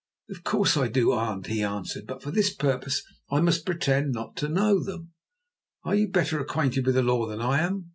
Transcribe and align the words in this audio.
"Of 0.31 0.43
course 0.43 0.75
I 0.77 0.87
do, 0.87 1.11
aunt," 1.13 1.45
he 1.45 1.61
answered; 1.61 2.07
"but 2.07 2.23
for 2.23 2.31
this 2.31 2.51
purpose 2.51 3.03
I 3.29 3.39
must 3.39 3.67
pretend 3.67 4.11
not 4.13 4.35
to 4.37 4.49
know 4.49 4.83
them. 4.83 5.11
Are 5.83 5.93
you 5.93 6.07
better 6.07 6.39
acquainted 6.39 6.87
with 6.87 6.95
the 6.95 7.03
law 7.03 7.27
than 7.27 7.39
I 7.39 7.59
am? 7.59 7.89